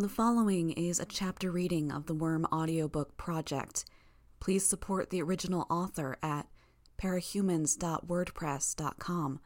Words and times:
The 0.00 0.08
following 0.08 0.70
is 0.70 1.00
a 1.00 1.04
chapter 1.04 1.50
reading 1.50 1.90
of 1.90 2.06
the 2.06 2.14
Worm 2.14 2.46
audiobook 2.52 3.16
project. 3.16 3.84
Please 4.38 4.64
support 4.64 5.10
the 5.10 5.20
original 5.20 5.66
author 5.68 6.16
at 6.22 6.46
parahumans.wordpress.com 7.02 9.40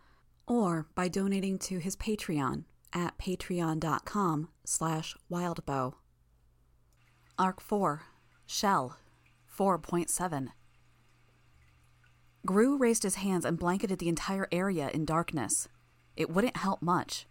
or 0.46 0.87
by 0.95 1.09
donating 1.09 1.59
to 1.59 1.79
his 1.79 1.96
Patreon 1.96 2.65
at 2.93 3.17
patreon.com 3.17 4.51
slash 4.67 5.17
wildbow. 5.30 5.95
Arc 7.38 7.62
4, 7.62 8.03
Shell, 8.44 8.98
4.7 9.58 10.48
Grue 12.44 12.76
raised 12.76 13.04
his 13.04 13.14
hands 13.14 13.46
and 13.46 13.58
blanketed 13.58 14.00
the 14.00 14.10
entire 14.10 14.48
area 14.53 14.90
in 14.92 15.06
darkness. 15.06 15.66
It 16.14 16.28
wouldn't 16.28 16.59
help 16.59 16.82
much. 16.82 17.27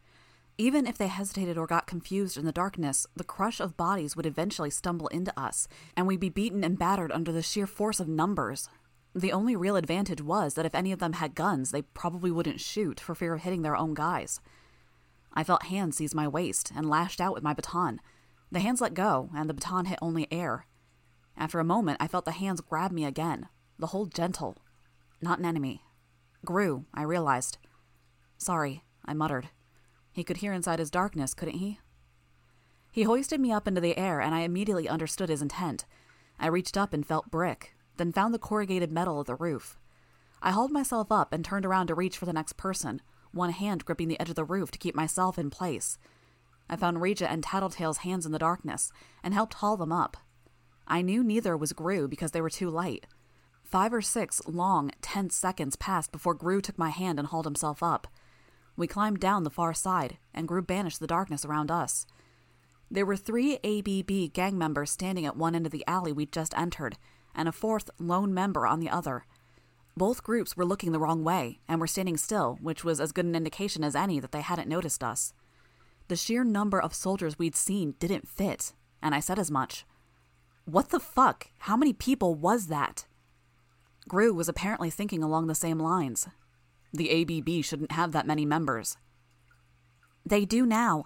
Even 0.57 0.86
if 0.86 0.97
they 0.97 1.07
hesitated 1.07 1.57
or 1.57 1.65
got 1.65 1.88
confused 1.88 2.38
in 2.38 2.45
the 2.45 2.52
darkness, 2.52 3.07
the 3.15 3.23
crush 3.23 3.59
of 3.59 3.77
bodies 3.77 4.15
would 4.15 4.25
eventually 4.25 4.70
stumble 4.70 5.07
into 5.07 5.38
us, 5.39 5.67
and 5.95 6.05
we'd 6.05 6.20
be 6.20 6.30
beaten 6.30 6.63
and 6.63 6.77
battered 6.77 7.12
under 7.12 7.31
the 7.31 7.41
sheer 7.41 7.66
force 7.66 7.99
of 7.99 8.07
numbers. 8.07 8.70
The 9.13 9.31
only 9.31 9.55
real 9.55 9.76
advantage 9.76 10.21
was 10.21 10.53
that 10.53 10.66
if 10.66 10.76
any 10.76 10.91
of 10.91 10.99
them 10.99 11.13
had 11.13 11.35
guns, 11.35 11.71
they 11.71 11.81
probably 11.81 12.31
wouldn't 12.31 12.62
shoot 12.62 12.99
for 12.99 13.16
fear 13.16 13.34
of 13.34 13.41
hitting 13.41 13.62
their 13.62 13.76
own 13.76 13.93
guys. 13.93 14.40
I 15.34 15.43
felt 15.43 15.63
hands 15.63 15.98
seize 15.98 16.13
my 16.13 16.27
waist 16.27 16.71
and 16.76 16.90
lashed 16.90 17.20
out 17.20 17.34
with 17.34 17.43
my 17.43 17.54
baton. 17.54 17.99
The 18.52 18.59
hands 18.59 18.81
let 18.81 18.93
go, 18.93 19.29
and 19.35 19.49
the 19.49 19.54
baton 19.54 19.85
hit 19.85 19.99
only 20.02 20.27
air. 20.31 20.65
After 21.38 21.59
a 21.59 21.65
moment, 21.65 21.98
I 21.99 22.07
felt 22.07 22.26
the 22.26 22.31
hands 22.31 22.62
grab 22.62 22.91
me 22.91 23.05
again, 23.05 23.48
the 23.79 23.88
hold 23.88 24.13
gentle. 24.13 24.57
Not 25.21 25.40
an 25.40 25.45
enemy. 25.45 25.84
Grue, 26.45 26.85
I 26.93 27.04
realized. 27.04 27.57
Sorry, 28.38 28.84
I 29.05 29.13
muttered. 29.13 29.49
He 30.11 30.23
could 30.23 30.38
hear 30.38 30.53
inside 30.53 30.79
his 30.79 30.91
darkness, 30.91 31.33
couldn't 31.33 31.59
he? 31.59 31.79
He 32.91 33.03
hoisted 33.03 33.39
me 33.39 33.51
up 33.51 33.67
into 33.67 33.79
the 33.79 33.97
air, 33.97 34.20
and 34.20 34.35
I 34.35 34.41
immediately 34.41 34.89
understood 34.89 35.29
his 35.29 35.41
intent. 35.41 35.85
I 36.39 36.47
reached 36.47 36.77
up 36.77 36.93
and 36.93 37.05
felt 37.05 37.31
brick, 37.31 37.76
then 37.98 38.12
found 38.12 38.34
the 38.34 38.40
corrugated 38.40 38.91
metal 38.91 39.20
of 39.20 39.27
the 39.27 39.35
roof. 39.35 39.77
I 40.41 40.51
hauled 40.51 40.71
myself 40.71 41.12
up 41.12 41.31
and 41.31 41.45
turned 41.45 41.65
around 41.65 41.87
to 41.87 41.95
reach 41.95 42.18
for 42.18 42.26
the 42.26 42.34
next 42.34 42.57
person, 42.57 43.01
one 43.31 43.51
hand 43.51 43.85
gripping 43.85 44.07
the 44.07 44.20
edge 44.20 44.29
of 44.29 44.35
the 44.35 44.43
roof 44.43 44.71
to 44.71 44.79
keep 44.79 44.95
myself 44.95 45.37
in 45.40 45.49
place. 45.49 45.98
I 46.70 46.75
found 46.75 47.01
Regent 47.01 47.31
and 47.31 47.43
Tattletale's 47.43 47.99
hands 47.99 48.25
in 48.25 48.31
the 48.31 48.40
darkness 48.40 48.91
and 49.23 49.34
helped 49.34 49.55
haul 49.55 49.77
them 49.77 49.91
up. 49.91 50.18
I 50.87 51.01
knew 51.01 51.23
neither 51.23 51.55
was 51.55 51.73
Grue 51.73 52.07
because 52.07 52.31
they 52.31 52.41
were 52.41 52.49
too 52.49 52.70
light. 52.70 53.07
Five 53.63 53.93
or 53.93 54.01
six 54.01 54.41
long, 54.48 54.91
tense 55.01 55.35
seconds 55.35 55.75
passed 55.75 56.12
before 56.12 56.34
Grue 56.34 56.59
took 56.59 56.77
my 56.77 56.90
hand 56.90 57.20
and 57.20 57.27
hauled 57.27 57.46
himself 57.46 57.81
up. 57.81 58.07
We 58.82 58.87
climbed 58.87 59.20
down 59.20 59.43
the 59.43 59.51
far 59.51 59.76
side, 59.76 60.18
and 60.34 60.48
Grue 60.48 60.63
banished 60.63 60.99
the 60.99 61.05
darkness 61.05 61.46
around 61.46 61.70
us. 61.70 62.07
There 62.90 63.05
were 63.05 63.15
three 63.15 63.60
ABB 63.63 64.34
gang 64.34 64.57
members 64.57 64.90
standing 64.90 65.24
at 65.24 65.38
one 65.38 65.53
end 65.53 65.68
of 65.68 65.72
the 65.72 65.85
alley 65.85 66.12
we'd 66.12 66.31
just 66.31 66.57
entered, 66.57 66.97
and 67.35 67.47
a 67.47 67.52
fourth 67.52 67.91
lone 68.00 68.34
member 68.34 68.66
on 68.66 68.79
the 68.79 68.90
other. 68.90 69.28
Both 69.96 70.24
groups 70.24 70.57
were 70.57 70.66
looking 70.66 70.94
the 70.94 71.00
wrong 71.00 71.24
way 71.24 71.59
and 71.68 71.79
were 71.79 71.85
standing 71.85 72.18
still, 72.18 72.57
which 72.59 72.84
was 72.84 73.00
as 73.00 73.12
good 73.12 73.25
an 73.25 73.35
indication 73.35 73.84
as 73.84 73.96
any 73.96 74.19
that 74.19 74.31
they 74.31 74.41
hadn't 74.41 74.68
noticed 74.68 75.03
us. 75.03 75.35
The 76.07 76.16
sheer 76.16 76.44
number 76.44 76.81
of 76.81 76.96
soldiers 76.96 77.38
we'd 77.38 77.56
seen 77.56 77.94
didn't 78.00 78.28
fit, 78.28 78.74
and 79.00 79.13
I 79.13 79.19
said 79.19 79.38
as 79.38 79.52
much. 79.52 79.85
What 80.66 80.90
the 80.90 81.00
fuck? 81.00 81.50
How 81.59 81.78
many 81.78 81.94
people 81.94 82.34
was 82.34 82.66
that? 82.66 83.06
Grue 84.07 84.34
was 84.34 84.50
apparently 84.50 84.90
thinking 84.90 85.22
along 85.22 85.46
the 85.46 85.53
same 85.53 85.78
lines. 85.78 86.28
The 86.94 87.22
ABB 87.22 87.63
shouldn't 87.63 87.94
have 87.94 88.11
that 88.11 88.28
many 88.28 88.45
members. 88.45 88.97
They 90.25 90.45
do 90.45 90.66
now. 90.66 91.06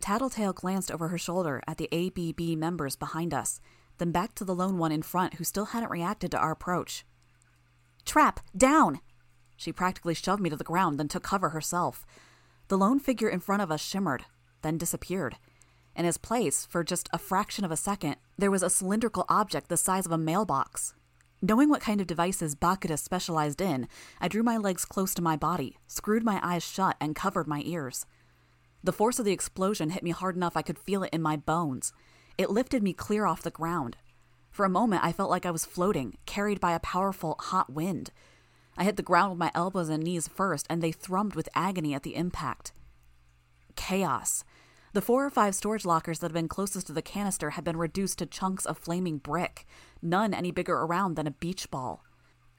Tattletale 0.00 0.52
glanced 0.52 0.90
over 0.90 1.08
her 1.08 1.18
shoulder 1.18 1.62
at 1.66 1.78
the 1.78 1.88
ABB 1.92 2.58
members 2.58 2.96
behind 2.96 3.32
us, 3.32 3.60
then 3.98 4.12
back 4.12 4.34
to 4.34 4.44
the 4.44 4.54
lone 4.54 4.78
one 4.78 4.92
in 4.92 5.02
front 5.02 5.34
who 5.34 5.44
still 5.44 5.66
hadn't 5.66 5.90
reacted 5.90 6.30
to 6.32 6.38
our 6.38 6.52
approach. 6.52 7.04
Trap, 8.04 8.40
down! 8.56 9.00
She 9.56 9.72
practically 9.72 10.14
shoved 10.14 10.42
me 10.42 10.50
to 10.50 10.56
the 10.56 10.64
ground, 10.64 10.98
then 10.98 11.08
took 11.08 11.22
cover 11.22 11.50
herself. 11.50 12.04
The 12.68 12.78
lone 12.78 12.98
figure 12.98 13.28
in 13.28 13.40
front 13.40 13.62
of 13.62 13.70
us 13.70 13.82
shimmered, 13.82 14.24
then 14.62 14.78
disappeared. 14.78 15.36
In 15.96 16.04
his 16.04 16.18
place, 16.18 16.66
for 16.66 16.82
just 16.82 17.08
a 17.12 17.18
fraction 17.18 17.64
of 17.64 17.70
a 17.70 17.76
second, 17.76 18.16
there 18.36 18.50
was 18.50 18.62
a 18.62 18.70
cylindrical 18.70 19.24
object 19.28 19.68
the 19.68 19.76
size 19.76 20.06
of 20.06 20.12
a 20.12 20.18
mailbox. 20.18 20.94
Knowing 21.46 21.68
what 21.68 21.82
kind 21.82 22.00
of 22.00 22.06
devices 22.06 22.54
Bakuda 22.54 22.98
specialized 22.98 23.60
in, 23.60 23.86
I 24.18 24.28
drew 24.28 24.42
my 24.42 24.56
legs 24.56 24.86
close 24.86 25.12
to 25.12 25.20
my 25.20 25.36
body, 25.36 25.76
screwed 25.86 26.24
my 26.24 26.40
eyes 26.42 26.64
shut, 26.64 26.96
and 27.02 27.14
covered 27.14 27.46
my 27.46 27.60
ears. 27.66 28.06
The 28.82 28.94
force 28.94 29.18
of 29.18 29.26
the 29.26 29.32
explosion 29.32 29.90
hit 29.90 30.02
me 30.02 30.10
hard 30.10 30.36
enough 30.36 30.56
I 30.56 30.62
could 30.62 30.78
feel 30.78 31.02
it 31.02 31.12
in 31.12 31.20
my 31.20 31.36
bones. 31.36 31.92
It 32.38 32.48
lifted 32.48 32.82
me 32.82 32.94
clear 32.94 33.26
off 33.26 33.42
the 33.42 33.50
ground. 33.50 33.98
For 34.50 34.64
a 34.64 34.70
moment, 34.70 35.04
I 35.04 35.12
felt 35.12 35.28
like 35.28 35.44
I 35.44 35.50
was 35.50 35.66
floating, 35.66 36.16
carried 36.24 36.60
by 36.60 36.72
a 36.72 36.80
powerful, 36.80 37.36
hot 37.38 37.70
wind. 37.70 38.10
I 38.78 38.84
hit 38.84 38.96
the 38.96 39.02
ground 39.02 39.32
with 39.32 39.38
my 39.38 39.50
elbows 39.54 39.90
and 39.90 40.02
knees 40.02 40.26
first, 40.26 40.66
and 40.70 40.82
they 40.82 40.92
thrummed 40.92 41.34
with 41.34 41.50
agony 41.54 41.92
at 41.92 42.04
the 42.04 42.16
impact. 42.16 42.72
Chaos. 43.76 44.44
The 44.94 45.02
four 45.02 45.26
or 45.26 45.30
five 45.30 45.56
storage 45.56 45.84
lockers 45.84 46.20
that 46.20 46.26
had 46.26 46.34
been 46.34 46.46
closest 46.46 46.86
to 46.86 46.92
the 46.92 47.02
canister 47.02 47.50
had 47.50 47.64
been 47.64 47.76
reduced 47.76 48.18
to 48.18 48.26
chunks 48.26 48.64
of 48.64 48.78
flaming 48.78 49.18
brick, 49.18 49.66
none 50.04 50.34
any 50.34 50.50
bigger 50.50 50.74
around 50.74 51.14
than 51.14 51.26
a 51.26 51.32
beach 51.32 51.70
ball. 51.70 52.04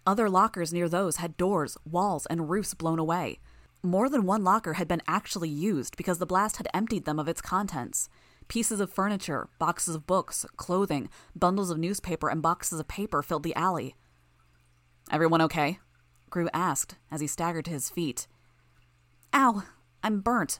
Other 0.05 0.29
lockers 0.29 0.73
near 0.73 0.89
those 0.89 1.17
had 1.17 1.37
doors, 1.37 1.77
walls, 1.85 2.25
and 2.27 2.49
roofs 2.49 2.73
blown 2.73 2.99
away. 2.99 3.39
More 3.81 4.09
than 4.09 4.25
one 4.25 4.43
locker 4.43 4.73
had 4.73 4.87
been 4.87 5.01
actually 5.07 5.49
used 5.49 5.95
because 5.97 6.17
the 6.17 6.25
blast 6.25 6.57
had 6.57 6.67
emptied 6.73 7.05
them 7.05 7.19
of 7.19 7.27
its 7.27 7.41
contents. 7.41 8.09
Pieces 8.47 8.79
of 8.79 8.91
furniture, 8.91 9.47
boxes 9.59 9.95
of 9.95 10.05
books, 10.05 10.45
clothing, 10.57 11.09
bundles 11.35 11.71
of 11.71 11.77
newspaper, 11.77 12.29
and 12.29 12.41
boxes 12.41 12.79
of 12.79 12.87
paper 12.87 13.21
filled 13.23 13.43
the 13.43 13.55
alley. 13.55 13.95
Everyone 15.11 15.41
okay? 15.41 15.79
Grue 16.29 16.49
asked 16.53 16.95
as 17.11 17.21
he 17.21 17.27
staggered 17.27 17.65
to 17.65 17.71
his 17.71 17.89
feet. 17.89 18.27
Ow, 19.33 19.63
I'm 20.03 20.21
burnt. 20.21 20.59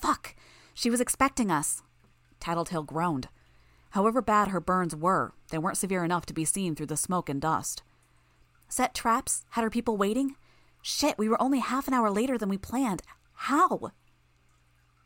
Fuck! 0.00 0.34
She 0.74 0.90
was 0.90 1.00
expecting 1.00 1.50
us. 1.50 1.82
Tattletale 2.40 2.82
groaned. 2.82 3.28
However 3.92 4.22
bad 4.22 4.48
her 4.48 4.60
burns 4.60 4.96
were, 4.96 5.32
they 5.50 5.58
weren't 5.58 5.76
severe 5.76 6.02
enough 6.04 6.26
to 6.26 6.34
be 6.34 6.44
seen 6.44 6.74
through 6.74 6.86
the 6.86 6.96
smoke 6.96 7.28
and 7.28 7.40
dust. 7.40 7.82
Set 8.68 8.94
traps? 8.94 9.44
Had 9.50 9.64
her 9.64 9.70
people 9.70 9.96
waiting? 9.96 10.34
Shit, 10.80 11.18
we 11.18 11.28
were 11.28 11.40
only 11.40 11.60
half 11.60 11.88
an 11.88 11.94
hour 11.94 12.10
later 12.10 12.38
than 12.38 12.48
we 12.48 12.56
planned. 12.56 13.02
How? 13.34 13.92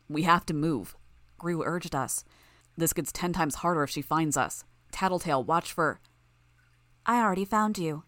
We 0.09 0.23
have 0.23 0.45
to 0.45 0.53
move, 0.53 0.95
Grue 1.37 1.63
urged 1.65 1.95
us. 1.95 2.23
This 2.77 2.93
gets 2.93 3.11
ten 3.11 3.33
times 3.33 3.55
harder 3.55 3.83
if 3.83 3.89
she 3.89 4.01
finds 4.01 4.37
us. 4.37 4.63
Tattletale, 4.91 5.43
watch 5.43 5.73
for. 5.73 5.99
I 7.05 7.21
already 7.21 7.45
found 7.45 7.77
you, 7.77 8.03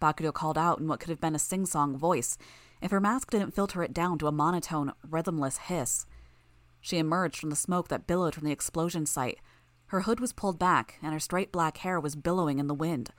Bakuda 0.00 0.32
called 0.32 0.58
out 0.58 0.80
in 0.80 0.88
what 0.88 1.00
could 1.00 1.10
have 1.10 1.20
been 1.20 1.34
a 1.34 1.38
sing 1.38 1.64
song 1.64 1.96
voice, 1.96 2.36
if 2.82 2.90
her 2.90 3.00
mask 3.00 3.30
didn't 3.30 3.54
filter 3.54 3.82
it 3.82 3.94
down 3.94 4.18
to 4.18 4.26
a 4.26 4.32
monotone, 4.32 4.92
rhythmless 5.08 5.58
hiss. 5.58 6.06
She 6.80 6.98
emerged 6.98 7.38
from 7.38 7.50
the 7.50 7.56
smoke 7.56 7.88
that 7.88 8.06
billowed 8.06 8.34
from 8.34 8.44
the 8.44 8.52
explosion 8.52 9.06
site. 9.06 9.38
Her 9.90 10.02
hood 10.02 10.20
was 10.20 10.32
pulled 10.32 10.56
back, 10.56 11.00
and 11.02 11.12
her 11.12 11.18
straight 11.18 11.50
black 11.50 11.78
hair 11.78 11.98
was 11.98 12.14
billowing 12.14 12.60
in 12.60 12.68
the 12.68 12.74
wind. 12.74 13.10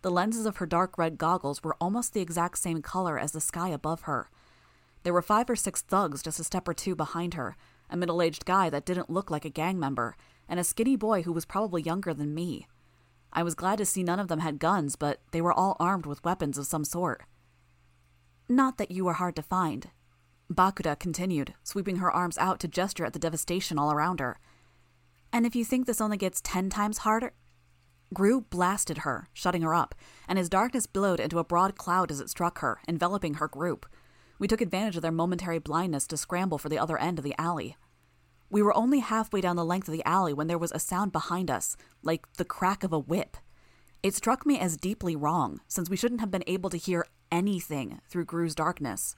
The 0.00 0.10
lenses 0.10 0.46
of 0.46 0.56
her 0.56 0.64
dark 0.64 0.96
red 0.96 1.18
goggles 1.18 1.62
were 1.62 1.76
almost 1.78 2.14
the 2.14 2.22
exact 2.22 2.56
same 2.56 2.80
color 2.80 3.18
as 3.18 3.32
the 3.32 3.42
sky 3.42 3.68
above 3.68 4.02
her. 4.02 4.30
There 5.02 5.12
were 5.12 5.20
five 5.20 5.50
or 5.50 5.56
six 5.56 5.82
thugs 5.82 6.22
just 6.22 6.40
a 6.40 6.44
step 6.44 6.66
or 6.66 6.72
two 6.72 6.94
behind 6.94 7.34
her, 7.34 7.56
a 7.90 7.96
middle 7.98 8.22
aged 8.22 8.46
guy 8.46 8.70
that 8.70 8.86
didn't 8.86 9.10
look 9.10 9.30
like 9.30 9.44
a 9.44 9.50
gang 9.50 9.78
member, 9.78 10.16
and 10.48 10.58
a 10.58 10.64
skinny 10.64 10.96
boy 10.96 11.24
who 11.24 11.32
was 11.32 11.44
probably 11.44 11.82
younger 11.82 12.14
than 12.14 12.34
me. 12.34 12.68
I 13.30 13.42
was 13.42 13.54
glad 13.54 13.76
to 13.76 13.84
see 13.84 14.02
none 14.02 14.18
of 14.18 14.28
them 14.28 14.40
had 14.40 14.58
guns, 14.58 14.96
but 14.96 15.20
they 15.32 15.42
were 15.42 15.52
all 15.52 15.76
armed 15.78 16.06
with 16.06 16.24
weapons 16.24 16.56
of 16.56 16.64
some 16.64 16.86
sort. 16.86 17.24
Not 18.48 18.78
that 18.78 18.90
you 18.90 19.04
were 19.04 19.12
hard 19.12 19.36
to 19.36 19.42
find, 19.42 19.90
Bakuda 20.50 20.98
continued, 20.98 21.52
sweeping 21.62 21.96
her 21.96 22.10
arms 22.10 22.38
out 22.38 22.60
to 22.60 22.68
gesture 22.68 23.04
at 23.04 23.12
the 23.12 23.18
devastation 23.18 23.78
all 23.78 23.92
around 23.92 24.20
her. 24.20 24.38
And 25.34 25.44
if 25.44 25.56
you 25.56 25.64
think 25.64 25.86
this 25.86 26.00
only 26.00 26.16
gets 26.16 26.40
ten 26.40 26.70
times 26.70 26.98
harder. 26.98 27.32
Grue 28.14 28.42
blasted 28.42 28.98
her, 28.98 29.26
shutting 29.32 29.62
her 29.62 29.74
up, 29.74 29.96
and 30.28 30.38
his 30.38 30.48
darkness 30.48 30.86
billowed 30.86 31.18
into 31.18 31.40
a 31.40 31.44
broad 31.44 31.76
cloud 31.76 32.12
as 32.12 32.20
it 32.20 32.30
struck 32.30 32.60
her, 32.60 32.78
enveloping 32.86 33.34
her 33.34 33.48
group. 33.48 33.84
We 34.38 34.46
took 34.46 34.60
advantage 34.60 34.94
of 34.94 35.02
their 35.02 35.10
momentary 35.10 35.58
blindness 35.58 36.06
to 36.06 36.16
scramble 36.16 36.56
for 36.56 36.68
the 36.68 36.78
other 36.78 36.96
end 36.96 37.18
of 37.18 37.24
the 37.24 37.34
alley. 37.36 37.76
We 38.48 38.62
were 38.62 38.76
only 38.76 39.00
halfway 39.00 39.40
down 39.40 39.56
the 39.56 39.64
length 39.64 39.88
of 39.88 39.92
the 39.92 40.06
alley 40.06 40.32
when 40.32 40.46
there 40.46 40.56
was 40.56 40.70
a 40.70 40.78
sound 40.78 41.10
behind 41.10 41.50
us, 41.50 41.76
like 42.04 42.32
the 42.34 42.44
crack 42.44 42.84
of 42.84 42.92
a 42.92 42.98
whip. 43.00 43.36
It 44.04 44.14
struck 44.14 44.46
me 44.46 44.60
as 44.60 44.76
deeply 44.76 45.16
wrong, 45.16 45.60
since 45.66 45.90
we 45.90 45.96
shouldn't 45.96 46.20
have 46.20 46.30
been 46.30 46.44
able 46.46 46.70
to 46.70 46.76
hear 46.76 47.06
anything 47.32 48.00
through 48.08 48.26
Grue's 48.26 48.54
darkness. 48.54 49.16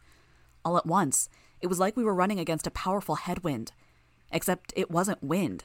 All 0.65 0.79
at 0.79 0.87
once, 0.87 1.29
it 1.61 1.67
was 1.67 1.79
like 1.79 1.95
we 1.95 2.05
were 2.05 2.15
running 2.15 2.41
against 2.41 2.67
a 2.67 2.71
powerful 2.71 3.17
headwind. 3.17 3.73
Except 4.33 4.73
it 4.75 4.91
wasn't 4.91 5.23
wind. 5.23 5.65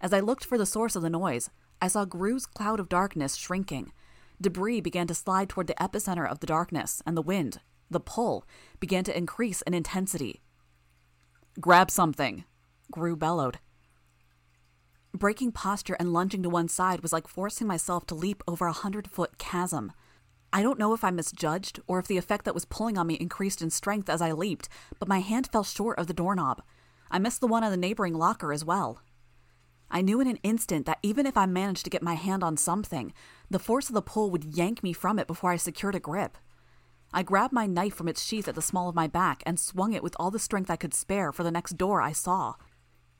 As 0.00 0.12
I 0.12 0.20
looked 0.20 0.44
for 0.44 0.56
the 0.56 0.66
source 0.66 0.94
of 0.94 1.02
the 1.02 1.10
noise, 1.10 1.50
I 1.80 1.88
saw 1.88 2.04
Grue's 2.04 2.46
cloud 2.46 2.80
of 2.80 2.88
darkness 2.88 3.34
shrinking. 3.34 3.92
Debris 4.40 4.80
began 4.80 5.06
to 5.08 5.14
slide 5.14 5.48
toward 5.48 5.66
the 5.66 5.74
epicenter 5.74 6.28
of 6.28 6.40
the 6.40 6.46
darkness, 6.46 7.02
and 7.04 7.16
the 7.16 7.22
wind, 7.22 7.60
the 7.90 8.00
pull, 8.00 8.44
began 8.78 9.02
to 9.04 9.16
increase 9.16 9.62
in 9.62 9.74
intensity. 9.74 10.40
Grab 11.60 11.90
something, 11.90 12.44
Grue 12.92 13.16
bellowed. 13.16 13.58
Breaking 15.12 15.50
posture 15.50 15.96
and 15.98 16.12
lunging 16.12 16.42
to 16.44 16.50
one 16.50 16.68
side 16.68 17.00
was 17.00 17.12
like 17.12 17.26
forcing 17.26 17.66
myself 17.66 18.06
to 18.06 18.14
leap 18.14 18.42
over 18.46 18.66
a 18.66 18.72
hundred 18.72 19.10
foot 19.10 19.38
chasm. 19.38 19.92
I 20.52 20.62
don't 20.62 20.78
know 20.78 20.94
if 20.94 21.02
I 21.02 21.10
misjudged 21.10 21.80
or 21.88 21.98
if 21.98 22.06
the 22.06 22.18
effect 22.18 22.44
that 22.44 22.54
was 22.54 22.64
pulling 22.64 22.96
on 22.96 23.08
me 23.08 23.14
increased 23.14 23.60
in 23.60 23.70
strength 23.70 24.08
as 24.08 24.22
I 24.22 24.32
leaped, 24.32 24.68
but 24.98 25.08
my 25.08 25.20
hand 25.20 25.48
fell 25.50 25.64
short 25.64 25.98
of 25.98 26.06
the 26.06 26.14
doorknob. 26.14 26.62
I 27.10 27.18
missed 27.18 27.40
the 27.40 27.48
one 27.48 27.64
on 27.64 27.70
the 27.70 27.76
neighboring 27.76 28.14
locker 28.14 28.52
as 28.52 28.64
well. 28.64 29.00
I 29.90 30.02
knew 30.02 30.20
in 30.20 30.28
an 30.28 30.38
instant 30.42 30.86
that 30.86 30.98
even 31.02 31.26
if 31.26 31.36
I 31.36 31.46
managed 31.46 31.84
to 31.84 31.90
get 31.90 32.02
my 32.02 32.14
hand 32.14 32.44
on 32.44 32.56
something, 32.56 33.12
the 33.50 33.58
force 33.58 33.88
of 33.88 33.94
the 33.94 34.02
pull 34.02 34.30
would 34.30 34.56
yank 34.56 34.82
me 34.82 34.92
from 34.92 35.18
it 35.18 35.26
before 35.26 35.50
I 35.50 35.56
secured 35.56 35.94
a 35.94 36.00
grip. 36.00 36.36
I 37.12 37.22
grabbed 37.22 37.54
my 37.54 37.66
knife 37.66 37.94
from 37.94 38.08
its 38.08 38.22
sheath 38.22 38.48
at 38.48 38.54
the 38.54 38.62
small 38.62 38.88
of 38.88 38.94
my 38.94 39.06
back 39.06 39.42
and 39.46 39.58
swung 39.58 39.94
it 39.94 40.02
with 40.02 40.14
all 40.20 40.30
the 40.30 40.38
strength 40.38 40.70
I 40.70 40.76
could 40.76 40.92
spare 40.92 41.32
for 41.32 41.42
the 41.42 41.50
next 41.50 41.78
door 41.78 42.02
I 42.02 42.12
saw. 42.12 42.54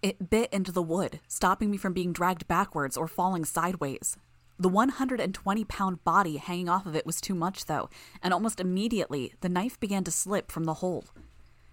It 0.02 0.30
bit 0.30 0.52
into 0.52 0.70
the 0.70 0.82
wood, 0.82 1.20
stopping 1.26 1.70
me 1.70 1.78
from 1.78 1.94
being 1.94 2.12
dragged 2.12 2.46
backwards 2.46 2.96
or 2.96 3.08
falling 3.08 3.46
sideways. 3.46 4.16
The 4.58 4.68
120 4.68 5.64
pound 5.64 6.04
body 6.04 6.36
hanging 6.36 6.68
off 6.68 6.84
of 6.84 6.94
it 6.94 7.06
was 7.06 7.20
too 7.20 7.34
much, 7.34 7.66
though, 7.66 7.88
and 8.22 8.34
almost 8.34 8.60
immediately 8.60 9.32
the 9.40 9.48
knife 9.48 9.80
began 9.80 10.04
to 10.04 10.10
slip 10.10 10.52
from 10.52 10.64
the 10.64 10.74
hole. 10.74 11.04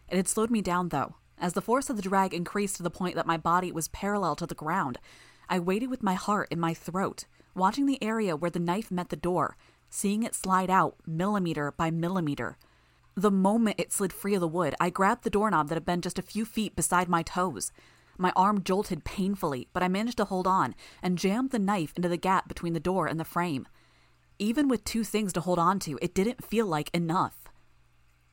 It 0.07 0.15
had 0.15 0.27
slowed 0.27 0.51
me 0.51 0.61
down, 0.61 0.89
though. 0.89 1.15
As 1.37 1.53
the 1.53 1.61
force 1.61 1.89
of 1.89 1.95
the 1.97 2.01
drag 2.01 2.33
increased 2.33 2.77
to 2.77 2.83
the 2.83 2.89
point 2.89 3.15
that 3.15 3.27
my 3.27 3.37
body 3.37 3.71
was 3.71 3.87
parallel 3.89 4.35
to 4.37 4.45
the 4.45 4.55
ground, 4.55 4.99
I 5.49 5.59
waited 5.59 5.89
with 5.89 6.03
my 6.03 6.13
heart 6.13 6.47
in 6.49 6.59
my 6.59 6.73
throat, 6.73 7.25
watching 7.53 7.85
the 7.85 8.01
area 8.01 8.35
where 8.35 8.51
the 8.51 8.59
knife 8.59 8.89
met 8.89 9.09
the 9.09 9.15
door, 9.15 9.57
seeing 9.89 10.23
it 10.23 10.35
slide 10.35 10.69
out 10.69 10.95
millimeter 11.05 11.71
by 11.71 11.91
millimeter. 11.91 12.57
The 13.15 13.31
moment 13.31 13.79
it 13.79 13.93
slid 13.93 14.11
free 14.11 14.35
of 14.35 14.41
the 14.41 14.47
wood, 14.47 14.75
I 14.79 14.89
grabbed 14.89 15.23
the 15.23 15.29
doorknob 15.29 15.69
that 15.69 15.75
had 15.75 15.85
been 15.85 16.01
just 16.01 16.19
a 16.19 16.23
few 16.23 16.45
feet 16.45 16.75
beside 16.75 17.07
my 17.07 17.23
toes. 17.23 17.71
My 18.17 18.31
arm 18.35 18.63
jolted 18.63 19.03
painfully, 19.03 19.67
but 19.73 19.83
I 19.83 19.87
managed 19.87 20.17
to 20.17 20.25
hold 20.25 20.47
on 20.47 20.75
and 21.01 21.17
jammed 21.17 21.51
the 21.51 21.59
knife 21.59 21.93
into 21.95 22.09
the 22.09 22.17
gap 22.17 22.47
between 22.47 22.73
the 22.73 22.79
door 22.79 23.07
and 23.07 23.19
the 23.19 23.25
frame. 23.25 23.67
Even 24.37 24.67
with 24.67 24.83
two 24.83 25.03
things 25.03 25.31
to 25.33 25.41
hold 25.41 25.59
on 25.59 25.79
to, 25.79 25.97
it 26.01 26.13
didn't 26.13 26.43
feel 26.43 26.65
like 26.65 26.89
enough. 26.93 27.45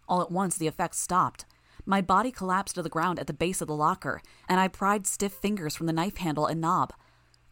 All 0.08 0.20
at 0.20 0.32
once, 0.32 0.56
the 0.56 0.66
effect 0.66 0.96
stopped. 0.96 1.44
My 1.84 2.00
body 2.00 2.30
collapsed 2.30 2.76
to 2.76 2.82
the 2.82 2.88
ground 2.88 3.18
at 3.18 3.26
the 3.26 3.32
base 3.32 3.60
of 3.60 3.68
the 3.68 3.74
locker, 3.74 4.22
and 4.48 4.60
I 4.60 4.68
pried 4.68 5.06
stiff 5.06 5.32
fingers 5.32 5.74
from 5.74 5.86
the 5.86 5.92
knife 5.92 6.18
handle 6.18 6.46
and 6.46 6.60
knob. 6.60 6.92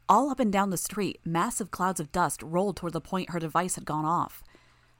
All 0.08 0.30
up 0.30 0.40
and 0.40 0.52
down 0.52 0.70
the 0.70 0.76
street, 0.76 1.20
massive 1.24 1.70
clouds 1.70 2.00
of 2.00 2.12
dust 2.12 2.42
rolled 2.42 2.76
toward 2.76 2.92
the 2.92 3.00
point 3.00 3.30
her 3.30 3.40
device 3.40 3.74
had 3.74 3.84
gone 3.84 4.04
off. 4.04 4.42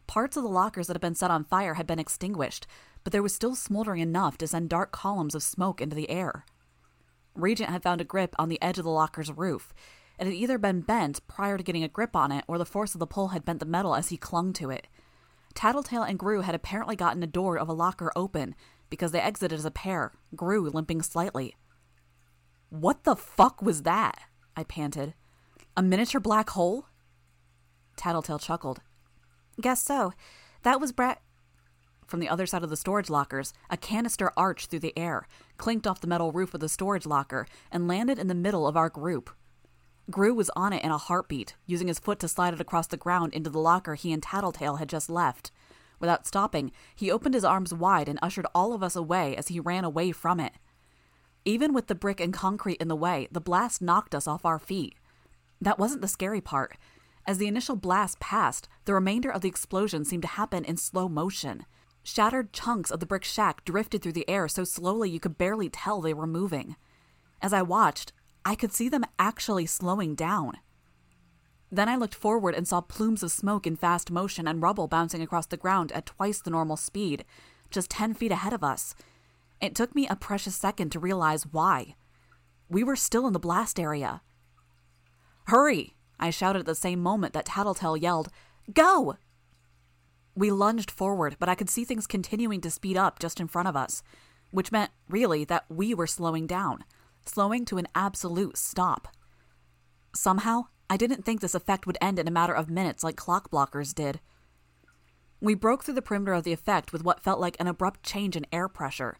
Parts 0.06 0.36
of 0.36 0.42
the 0.42 0.48
lockers 0.48 0.88
that 0.88 0.94
had 0.94 1.00
been 1.00 1.14
set 1.14 1.30
on 1.30 1.44
fire 1.44 1.74
had 1.74 1.86
been 1.86 2.00
extinguished, 2.00 2.66
but 3.04 3.12
there 3.12 3.22
was 3.22 3.34
still 3.34 3.54
smoldering 3.54 4.00
enough 4.00 4.36
to 4.38 4.46
send 4.46 4.68
dark 4.68 4.90
columns 4.90 5.34
of 5.34 5.42
smoke 5.42 5.80
into 5.80 5.94
the 5.94 6.10
air. 6.10 6.44
Regent 7.34 7.70
had 7.70 7.82
found 7.82 8.00
a 8.00 8.04
grip 8.04 8.34
on 8.38 8.48
the 8.48 8.60
edge 8.60 8.78
of 8.78 8.84
the 8.84 8.90
locker's 8.90 9.30
roof. 9.30 9.72
It 10.18 10.26
had 10.26 10.34
either 10.34 10.58
been 10.58 10.80
bent 10.80 11.26
prior 11.28 11.56
to 11.56 11.62
getting 11.62 11.84
a 11.84 11.88
grip 11.88 12.16
on 12.16 12.32
it, 12.32 12.44
or 12.48 12.58
the 12.58 12.66
force 12.66 12.94
of 12.94 12.98
the 12.98 13.06
pull 13.06 13.28
had 13.28 13.44
bent 13.44 13.60
the 13.60 13.66
metal 13.66 13.94
as 13.94 14.08
he 14.08 14.16
clung 14.16 14.52
to 14.54 14.70
it. 14.70 14.88
Tattletale 15.54 16.02
and 16.02 16.18
Grue 16.18 16.42
had 16.42 16.54
apparently 16.54 16.96
gotten 16.96 17.22
a 17.22 17.26
door 17.26 17.56
of 17.56 17.68
a 17.68 17.72
locker 17.72 18.12
open 18.14 18.54
because 18.90 19.12
they 19.12 19.20
exited 19.20 19.58
as 19.58 19.64
a 19.64 19.70
pair, 19.70 20.12
Grue 20.36 20.68
limping 20.68 21.02
slightly. 21.02 21.56
What 22.68 23.04
the 23.04 23.16
fuck 23.16 23.62
was 23.62 23.82
that? 23.82 24.18
I 24.56 24.64
panted. 24.64 25.14
A 25.76 25.82
miniature 25.82 26.20
black 26.20 26.50
hole? 26.50 26.86
Tattletale 27.96 28.38
chuckled. 28.38 28.80
Guess 29.60 29.82
so. 29.82 30.12
That 30.62 30.80
was 30.80 30.92
Brett. 30.92 31.22
From 32.06 32.20
the 32.20 32.28
other 32.28 32.46
side 32.46 32.64
of 32.64 32.70
the 32.70 32.76
storage 32.76 33.08
lockers, 33.08 33.52
a 33.70 33.76
canister 33.76 34.32
arched 34.36 34.68
through 34.68 34.80
the 34.80 34.98
air, 34.98 35.28
clinked 35.58 35.86
off 35.86 36.00
the 36.00 36.08
metal 36.08 36.32
roof 36.32 36.54
of 36.54 36.60
the 36.60 36.68
storage 36.68 37.06
locker, 37.06 37.46
and 37.70 37.86
landed 37.86 38.18
in 38.18 38.26
the 38.26 38.34
middle 38.34 38.66
of 38.66 38.76
our 38.76 38.88
group. 38.88 39.30
Grue 40.10 40.34
was 40.34 40.50
on 40.56 40.72
it 40.72 40.82
in 40.82 40.90
a 40.90 40.98
heartbeat, 40.98 41.54
using 41.66 41.86
his 41.86 42.00
foot 42.00 42.18
to 42.18 42.28
slide 42.28 42.52
it 42.52 42.60
across 42.60 42.88
the 42.88 42.96
ground 42.96 43.32
into 43.32 43.48
the 43.48 43.60
locker 43.60 43.94
he 43.94 44.12
and 44.12 44.22
Tattletale 44.22 44.76
had 44.76 44.88
just 44.88 45.08
left. 45.08 45.52
Without 46.00 46.26
stopping, 46.26 46.72
he 46.96 47.10
opened 47.10 47.34
his 47.34 47.44
arms 47.44 47.72
wide 47.72 48.08
and 48.08 48.18
ushered 48.22 48.46
all 48.54 48.72
of 48.72 48.82
us 48.82 48.96
away 48.96 49.36
as 49.36 49.48
he 49.48 49.60
ran 49.60 49.84
away 49.84 50.10
from 50.12 50.40
it. 50.40 50.54
Even 51.44 51.72
with 51.72 51.86
the 51.86 51.94
brick 51.94 52.20
and 52.20 52.32
concrete 52.32 52.80
in 52.80 52.88
the 52.88 52.96
way, 52.96 53.28
the 53.30 53.40
blast 53.40 53.80
knocked 53.80 54.14
us 54.14 54.26
off 54.26 54.44
our 54.44 54.58
feet. 54.58 54.94
That 55.60 55.78
wasn't 55.78 56.00
the 56.00 56.08
scary 56.08 56.40
part. 56.40 56.76
As 57.26 57.38
the 57.38 57.46
initial 57.46 57.76
blast 57.76 58.18
passed, 58.18 58.68
the 58.86 58.94
remainder 58.94 59.30
of 59.30 59.42
the 59.42 59.48
explosion 59.48 60.04
seemed 60.04 60.22
to 60.22 60.28
happen 60.28 60.64
in 60.64 60.76
slow 60.76 61.08
motion. 61.08 61.66
Shattered 62.02 62.52
chunks 62.52 62.90
of 62.90 63.00
the 63.00 63.06
brick 63.06 63.24
shack 63.24 63.64
drifted 63.64 64.02
through 64.02 64.12
the 64.12 64.28
air 64.28 64.48
so 64.48 64.64
slowly 64.64 65.10
you 65.10 65.20
could 65.20 65.36
barely 65.36 65.68
tell 65.68 66.00
they 66.00 66.14
were 66.14 66.26
moving. 66.26 66.76
As 67.42 67.52
I 67.52 67.62
watched, 67.62 68.12
I 68.44 68.54
could 68.54 68.72
see 68.72 68.88
them 68.88 69.04
actually 69.18 69.66
slowing 69.66 70.14
down. 70.14 70.54
Then 71.72 71.88
I 71.88 71.96
looked 71.96 72.14
forward 72.14 72.54
and 72.54 72.66
saw 72.66 72.80
plumes 72.80 73.22
of 73.22 73.30
smoke 73.30 73.66
in 73.66 73.76
fast 73.76 74.10
motion 74.10 74.48
and 74.48 74.60
rubble 74.60 74.88
bouncing 74.88 75.22
across 75.22 75.46
the 75.46 75.56
ground 75.56 75.92
at 75.92 76.06
twice 76.06 76.40
the 76.40 76.50
normal 76.50 76.76
speed, 76.76 77.24
just 77.70 77.90
10 77.90 78.14
feet 78.14 78.32
ahead 78.32 78.52
of 78.52 78.64
us. 78.64 78.94
It 79.60 79.74
took 79.74 79.94
me 79.94 80.08
a 80.08 80.16
precious 80.16 80.56
second 80.56 80.90
to 80.90 80.98
realize 80.98 81.46
why. 81.46 81.94
We 82.68 82.82
were 82.82 82.96
still 82.96 83.26
in 83.26 83.32
the 83.32 83.38
blast 83.38 83.78
area. 83.78 84.22
Hurry! 85.44 85.94
I 86.18 86.30
shouted 86.30 86.60
at 86.60 86.66
the 86.66 86.74
same 86.74 87.00
moment 87.00 87.32
that 87.34 87.46
Tattletale 87.46 87.96
yelled, 87.96 88.28
Go! 88.72 89.16
We 90.34 90.50
lunged 90.50 90.90
forward, 90.90 91.36
but 91.38 91.48
I 91.48 91.54
could 91.54 91.70
see 91.70 91.84
things 91.84 92.06
continuing 92.06 92.60
to 92.62 92.70
speed 92.70 92.96
up 92.96 93.18
just 93.18 93.40
in 93.40 93.48
front 93.48 93.68
of 93.68 93.76
us, 93.76 94.02
which 94.50 94.72
meant, 94.72 94.90
really, 95.08 95.44
that 95.44 95.64
we 95.68 95.94
were 95.94 96.06
slowing 96.06 96.46
down, 96.46 96.84
slowing 97.24 97.64
to 97.66 97.78
an 97.78 97.88
absolute 97.94 98.56
stop. 98.56 99.08
Somehow, 100.14 100.66
I 100.90 100.96
didn't 100.96 101.24
think 101.24 101.40
this 101.40 101.54
effect 101.54 101.86
would 101.86 101.96
end 102.00 102.18
in 102.18 102.26
a 102.26 102.32
matter 102.32 102.52
of 102.52 102.68
minutes 102.68 103.04
like 103.04 103.14
Clockblocker's 103.14 103.94
did. 103.94 104.18
We 105.40 105.54
broke 105.54 105.84
through 105.84 105.94
the 105.94 106.02
perimeter 106.02 106.32
of 106.32 106.42
the 106.42 106.52
effect 106.52 106.92
with 106.92 107.04
what 107.04 107.22
felt 107.22 107.38
like 107.38 107.56
an 107.60 107.68
abrupt 107.68 108.02
change 108.02 108.36
in 108.36 108.44
air 108.52 108.68
pressure. 108.68 109.16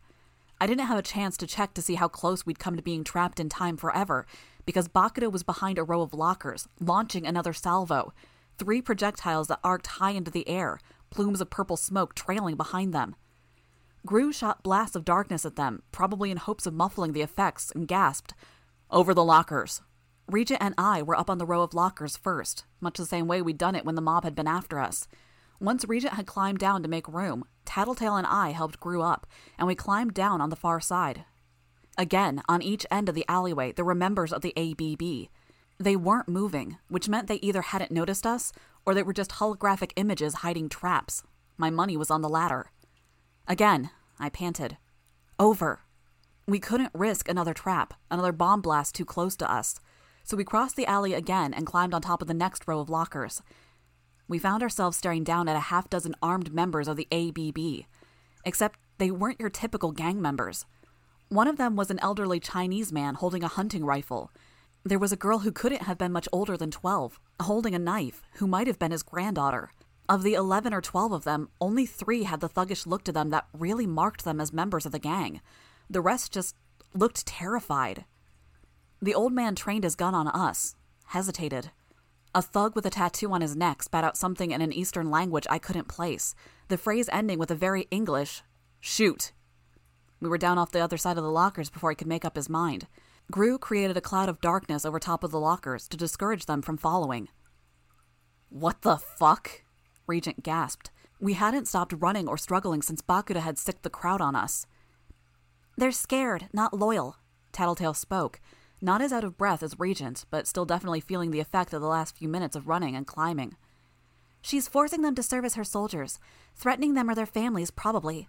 I 0.61 0.67
didn't 0.67 0.87
have 0.87 0.99
a 0.99 1.02
chance 1.02 1.37
to 1.37 1.46
check 1.46 1.72
to 1.75 1.81
see 1.81 1.94
how 1.94 2.08
close 2.08 2.44
we'd 2.44 2.58
come 2.58 2.76
to 2.76 2.82
being 2.82 3.05
trapped 3.05 3.38
in 3.38 3.49
time 3.49 3.76
forever, 3.76 4.26
because 4.67 4.88
Bakuda 4.88 5.31
was 5.31 5.44
behind 5.44 5.78
a 5.78 5.84
row 5.84 6.02
of 6.02 6.12
lockers, 6.12 6.67
launching 6.81 7.25
another 7.25 7.52
salvo. 7.52 8.12
Three 8.58 8.82
projectiles 8.82 9.46
that 9.46 9.61
arced 9.62 9.87
high 9.87 10.11
into 10.11 10.31
the 10.31 10.49
air, 10.49 10.81
plumes 11.08 11.40
of 11.40 11.50
purple 11.50 11.76
smoke 11.76 12.17
trailing 12.17 12.56
behind 12.56 12.93
them. 12.93 13.14
Grue 14.05 14.32
shot 14.32 14.64
blasts 14.64 14.96
of 14.96 15.05
darkness 15.05 15.46
at 15.46 15.55
them, 15.55 15.82
probably 15.93 16.32
in 16.32 16.37
hopes 16.37 16.67
of 16.67 16.75
muffling 16.75 17.12
the 17.12 17.22
effects, 17.22 17.70
and 17.70 17.87
gasped, 17.87 18.34
Over 18.90 19.14
the 19.14 19.25
lockers. 19.25 19.82
Regent 20.31 20.62
and 20.62 20.75
I 20.79 21.03
were 21.03 21.19
up 21.19 21.29
on 21.29 21.38
the 21.38 21.47
row 21.47 21.62
of 21.62 21.75
lockers 21.75 22.17
first, 22.17 22.65
much 22.81 22.99
the 22.99 23.05
same 23.05 23.27
way 23.27 23.43
we'd 23.43 23.58
done 23.58 23.75
it 23.75 23.84
when 23.84 23.96
the 23.96 24.01
mob 24.01 24.22
had 24.22 24.37
been 24.37 24.46
after 24.46 24.79
us. 24.79 25.08
Once 25.58 25.84
Regent 25.89 26.15
had 26.15 26.27
climbed 26.27 26.58
down 26.58 26.82
to 26.82 26.89
make 26.89 27.08
room, 27.08 27.44
Tattletale 27.65 28.17
and 28.17 28.27
I 28.27 28.51
helped 28.51 28.79
Grue 28.79 29.03
up, 29.03 29.27
and 29.58 29.67
we 29.67 29.75
climbed 29.75 30.15
down 30.15 30.41
on 30.41 30.49
the 30.49 30.56
far 30.56 30.81
side. 30.81 31.25
Again, 31.99 32.43
on 32.49 32.63
each 32.63 32.87
end 32.91 33.08
of 33.08 33.17
the 33.17 33.25
alleyway, 33.29 33.72
there 33.72 33.84
were 33.84 33.94
members 33.94 34.32
of 34.32 34.41
the 34.43 34.55
ABB. 34.56 35.29
They 35.79 35.96
weren't 35.96 36.29
moving, 36.29 36.79
which 36.89 37.08
meant 37.08 37.27
they 37.27 37.37
either 37.37 37.63
hadn't 37.63 37.91
noticed 37.91 38.25
us 38.25 38.53
or 38.87 38.94
they 38.94 39.03
were 39.03 39.13
just 39.13 39.32
holographic 39.32 39.93
images 39.96 40.37
hiding 40.37 40.69
traps. 40.69 41.25
My 41.58 41.70
money 41.70 41.96
was 41.96 42.10
on 42.10 42.22
the 42.22 42.29
latter. 42.29 42.70
Again, 43.49 43.91
I 44.19 44.29
panted. 44.29 44.77
Over. 45.39 45.81
We 46.46 46.60
couldn't 46.60 46.93
risk 46.94 47.29
another 47.29 47.53
trap, 47.53 47.94
another 48.10 48.32
bomb 48.32 48.60
blast 48.60 48.94
too 48.94 49.05
close 49.05 49.37
to 49.37 49.51
us 49.51 49.81
so 50.31 50.37
we 50.37 50.44
crossed 50.44 50.77
the 50.77 50.87
alley 50.87 51.13
again 51.13 51.53
and 51.53 51.67
climbed 51.67 51.93
on 51.93 52.01
top 52.01 52.22
of 52.22 52.29
the 52.29 52.34
next 52.34 52.69
row 52.69 52.79
of 52.79 52.89
lockers. 52.89 53.43
We 54.29 54.39
found 54.39 54.63
ourselves 54.63 54.96
staring 54.96 55.25
down 55.25 55.49
at 55.49 55.56
a 55.56 55.70
half 55.70 55.91
dozen 55.91 56.15
armed 56.22 56.55
members 56.55 56.87
of 56.87 56.96
the 56.96 57.08
ABB, 57.10 57.87
except 58.44 58.79
they 58.99 59.10
weren't 59.10 59.41
your 59.41 59.51
typical 59.51 59.91
gang 59.91 60.22
members. 60.22 60.67
One 61.31 61.49
of 61.49 61.56
them 61.56 61.75
was 61.75 61.91
an 61.91 61.99
elderly 61.99 62.39
Chinese 62.39 62.93
man 62.93 63.17
holding 63.17 63.43
a 63.43 63.49
hunting 63.49 63.84
rifle. 63.84 64.31
There 64.84 65.01
was 65.01 65.10
a 65.10 65.17
girl 65.17 65.41
who 65.41 65.51
couldn't 65.51 65.82
have 65.82 65.99
been 65.99 66.13
much 66.13 66.29
older 66.31 66.56
than 66.56 66.70
12, 66.70 67.19
holding 67.43 67.75
a 67.75 67.81
knife, 67.81 68.22
who 68.34 68.46
might 68.46 68.69
have 68.69 68.79
been 68.79 68.93
his 68.93 69.03
granddaughter. 69.03 69.72
Of 70.08 70.22
the 70.22 70.34
11 70.34 70.72
or 70.72 70.81
12 70.81 71.10
of 71.10 71.25
them, 71.25 71.49
only 71.60 71.87
three 71.87 72.22
had 72.22 72.39
the 72.39 72.49
thuggish 72.49 72.87
look 72.87 73.03
to 73.03 73.13
them 73.13 73.31
that 73.31 73.49
really 73.53 73.87
marked 73.87 74.25
them 74.25 74.41
as 74.41 74.53
members 74.53 74.87
of 74.87 74.93
the 74.93 75.01
gang. 75.01 75.41
The 75.91 76.01
rest 76.01 76.31
just 76.31 76.55
looked 76.94 77.27
terrified. 77.27 78.05
The 79.03 79.15
old 79.15 79.33
man 79.33 79.55
trained 79.55 79.85
his 79.85 79.95
gun 79.95 80.15
on 80.15 80.29
us, 80.29 80.75
hesitated. 81.07 81.71
A 82.35 82.43
thug 82.43 82.75
with 82.77 82.87
a 82.87 82.91
tattoo 82.91 83.33
on 83.33 83.41
his 83.41 83.57
neck 83.57 83.83
spat 83.83 84.05
out 84.05 84.17
something 84.17 84.51
in 84.51 84.61
an 84.61 84.73
Eastern 84.73 85.11
language 85.11 85.47
I 85.51 85.59
couldn't 85.59 85.89
place, 85.89 86.35
the 86.69 86.77
phrase 86.77 87.09
ending 87.11 87.39
with 87.39 87.51
a 87.51 87.57
very 87.57 87.89
English, 87.91 88.43
shoot. 88.79 89.33
We 90.21 90.29
were 90.29 90.39
down 90.39 90.59
off 90.59 90.71
the 90.71 90.81
other 90.81 90.99
side 90.99 91.17
of 91.17 91.25
the 91.25 91.31
lockers 91.31 91.71
before 91.71 91.91
he 91.91 91.97
could 91.97 92.07
make 92.07 92.25
up 92.25 92.37
his 92.37 92.51
mind. 92.51 92.87
Grue 93.31 93.59
created 93.59 93.97
a 93.97 94.03
cloud 94.03 94.29
of 94.29 94.41
darkness 94.41 94.85
over 94.85 94.99
top 94.99 95.25
of 95.25 95.31
the 95.31 95.41
lockers 95.41 95.89
to 95.89 95.97
discourage 95.97 96.47
them 96.47 96.63
from 96.63 96.77
following. 96.77 97.29
What 98.51 98.83
the 98.83 98.99
fuck? 98.99 99.63
Regent 100.07 100.43
gasped. 100.43 100.91
We 101.21 101.35
hadn't 101.35 101.69
stopped 101.69 101.95
running 101.97 102.29
or 102.29 102.37
struggling 102.37 102.83
since 102.83 103.03
Bakuda 103.03 103.41
had 103.41 103.59
sicked 103.59 103.83
the 103.83 103.91
crowd 103.91 104.21
on 104.21 104.37
us. 104.37 104.67
They're 105.77 105.93
scared, 105.93 106.49
not 106.53 106.75
loyal, 106.75 107.17
Tattletale 107.53 107.95
spoke, 107.95 108.41
not 108.81 109.03
as 109.03 109.13
out 109.13 109.25
of 109.25 109.37
breath 109.37 109.63
as 109.63 109.79
Regent, 109.79 110.25
but 110.31 110.46
still 110.46 110.65
definitely 110.65 111.01
feeling 111.01 111.31
the 111.31 111.41
effect 111.41 111.72
of 111.72 111.81
the 111.81 111.89
last 111.89 112.17
few 112.17 112.29
minutes 112.29 112.56
of 112.56 112.69
running 112.69 112.96
and 112.96 113.06
climbing. 113.06 113.56
She's 114.43 114.69
forcing 114.69 115.03
them 115.03 115.15
to 115.15 115.22
serve 115.22 115.44
as 115.44 115.55
her 115.55 115.65
soldiers, 115.65 116.19
threatening 116.55 116.94
them 116.94 117.10
or 117.10 117.15
their 117.15 117.27
families, 117.27 117.70
probably. 117.70 118.29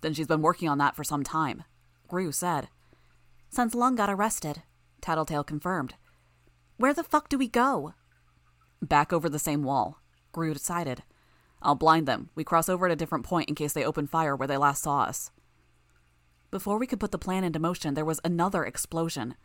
Then 0.00 0.14
she's 0.14 0.26
been 0.26 0.42
working 0.42 0.68
on 0.68 0.78
that 0.78 0.96
for 0.96 1.04
some 1.04 1.22
time, 1.22 1.64
Grue 2.08 2.32
said. 2.32 2.68
Since 3.50 3.74
Lung 3.74 3.94
got 3.94 4.10
arrested, 4.10 4.62
Tattletale 5.00 5.44
confirmed. 5.44 5.94
Where 6.76 6.94
the 6.94 7.04
fuck 7.04 7.28
do 7.28 7.38
we 7.38 7.48
go? 7.48 7.94
Back 8.82 9.12
over 9.12 9.28
the 9.28 9.38
same 9.38 9.62
wall, 9.62 10.00
Grue 10.32 10.54
decided. 10.54 11.02
I'll 11.62 11.74
blind 11.74 12.08
them. 12.08 12.30
We 12.34 12.44
cross 12.44 12.68
over 12.68 12.86
at 12.86 12.92
a 12.92 12.96
different 12.96 13.26
point 13.26 13.48
in 13.48 13.54
case 13.54 13.72
they 13.72 13.84
open 13.84 14.06
fire 14.06 14.34
where 14.34 14.48
they 14.48 14.56
last 14.56 14.82
saw 14.82 15.02
us. 15.02 15.30
Before 16.50 16.78
we 16.78 16.86
could 16.86 16.98
put 16.98 17.12
the 17.12 17.18
plan 17.18 17.44
into 17.44 17.60
motion, 17.60 17.94
there 17.94 18.04
was 18.04 18.20
another 18.24 18.64
explosion. 18.64 19.36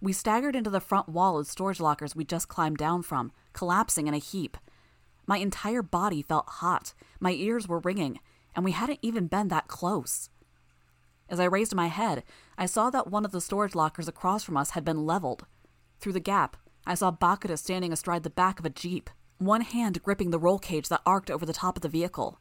We 0.00 0.12
staggered 0.12 0.54
into 0.54 0.70
the 0.70 0.80
front 0.80 1.08
wall 1.08 1.38
of 1.38 1.46
storage 1.46 1.80
lockers 1.80 2.14
we 2.14 2.24
just 2.24 2.48
climbed 2.48 2.76
down 2.76 3.02
from, 3.02 3.32
collapsing 3.52 4.06
in 4.06 4.14
a 4.14 4.18
heap. 4.18 4.56
My 5.26 5.38
entire 5.38 5.82
body 5.82 6.22
felt 6.22 6.48
hot, 6.48 6.92
my 7.18 7.32
ears 7.32 7.66
were 7.66 7.78
ringing, 7.78 8.20
and 8.54 8.64
we 8.64 8.72
hadn't 8.72 8.98
even 9.00 9.26
been 9.26 9.48
that 9.48 9.68
close. 9.68 10.28
As 11.30 11.40
I 11.40 11.44
raised 11.44 11.74
my 11.74 11.86
head, 11.86 12.24
I 12.58 12.66
saw 12.66 12.90
that 12.90 13.10
one 13.10 13.24
of 13.24 13.30
the 13.30 13.40
storage 13.40 13.74
lockers 13.74 14.08
across 14.08 14.42
from 14.42 14.56
us 14.56 14.70
had 14.70 14.84
been 14.84 15.06
leveled. 15.06 15.46
Through 16.00 16.14
the 16.14 16.20
gap, 16.20 16.56
I 16.86 16.94
saw 16.94 17.12
Bakuda 17.12 17.56
standing 17.56 17.92
astride 17.92 18.22
the 18.22 18.30
back 18.30 18.58
of 18.58 18.66
a 18.66 18.70
jeep, 18.70 19.08
one 19.38 19.60
hand 19.60 20.02
gripping 20.02 20.30
the 20.30 20.38
roll 20.38 20.58
cage 20.58 20.88
that 20.88 21.02
arced 21.06 21.30
over 21.30 21.46
the 21.46 21.52
top 21.52 21.76
of 21.76 21.82
the 21.82 21.88
vehicle. 21.88 22.38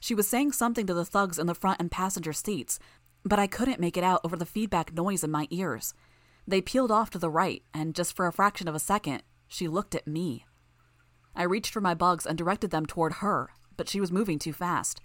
She 0.00 0.14
was 0.14 0.26
saying 0.26 0.52
something 0.52 0.86
to 0.86 0.94
the 0.94 1.04
thugs 1.04 1.38
in 1.38 1.46
the 1.46 1.54
front 1.54 1.78
and 1.78 1.90
passenger 1.90 2.32
seats, 2.32 2.78
but 3.24 3.38
I 3.38 3.46
couldn't 3.46 3.80
make 3.80 3.96
it 3.96 4.04
out 4.04 4.20
over 4.24 4.36
the 4.36 4.46
feedback 4.46 4.92
noise 4.94 5.22
in 5.22 5.30
my 5.30 5.46
ears. 5.50 5.94
They 6.46 6.60
peeled 6.60 6.90
off 6.90 7.10
to 7.10 7.18
the 7.18 7.30
right, 7.30 7.62
and 7.74 7.94
just 7.94 8.16
for 8.16 8.26
a 8.26 8.32
fraction 8.32 8.68
of 8.68 8.74
a 8.74 8.80
second, 8.80 9.22
she 9.46 9.68
looked 9.68 9.94
at 9.94 10.06
me. 10.06 10.46
I 11.34 11.44
reached 11.44 11.72
for 11.72 11.80
my 11.80 11.94
bugs 11.94 12.26
and 12.26 12.36
directed 12.36 12.70
them 12.70 12.86
toward 12.86 13.14
her, 13.14 13.50
but 13.76 13.88
she 13.88 14.00
was 14.00 14.10
moving 14.12 14.38
too 14.38 14.52
fast. 14.52 15.00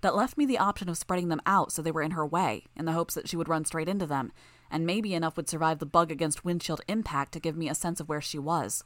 That 0.00 0.16
left 0.16 0.36
me 0.36 0.46
the 0.46 0.58
option 0.58 0.88
of 0.88 0.98
spreading 0.98 1.28
them 1.28 1.40
out 1.46 1.72
so 1.72 1.80
they 1.80 1.92
were 1.92 2.02
in 2.02 2.10
her 2.10 2.26
way, 2.26 2.66
in 2.76 2.84
the 2.84 2.92
hopes 2.92 3.14
that 3.14 3.28
she 3.28 3.36
would 3.36 3.48
run 3.48 3.64
straight 3.64 3.88
into 3.88 4.06
them, 4.06 4.32
and 4.70 4.84
maybe 4.84 5.14
enough 5.14 5.36
would 5.36 5.48
survive 5.48 5.78
the 5.78 5.86
bug 5.86 6.10
against 6.10 6.44
windshield 6.44 6.80
impact 6.88 7.32
to 7.32 7.40
give 7.40 7.56
me 7.56 7.68
a 7.68 7.74
sense 7.74 8.00
of 8.00 8.08
where 8.08 8.20
she 8.20 8.38
was. 8.38 8.84